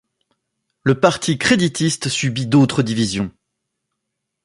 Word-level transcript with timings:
Le 0.81 0.99
Parti 0.99 1.37
créditiste 1.37 2.09
subit 2.09 2.47
d'autres 2.47 2.81
divisions. 2.81 3.29